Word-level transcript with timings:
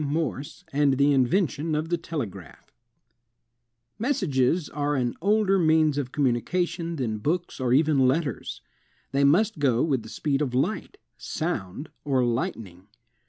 MORSE 0.03 0.65
AND 0.73 0.97
THE 0.97 1.13
INVENTION 1.13 1.75
OF 1.75 1.89
THE 1.89 1.97
TELEGRAPH 1.99 2.73
Messages 3.99 4.67
are 4.67 4.95
an 4.95 5.13
older 5.21 5.59
means 5.59 5.99
of 5.99 6.11
communication 6.11 6.95
than 6.95 7.19
books 7.19 7.59
or 7.59 7.71
even 7.71 8.07
letters. 8.07 8.63
They 9.11 9.23
must 9.23 9.59
go 9.59 9.83
with 9.83 10.01
the 10.01 10.09
speed 10.09 10.41
of 10.41 10.55
light, 10.55 10.97
sound, 11.17 11.91
or 12.03 12.25
lightning. 12.25 12.87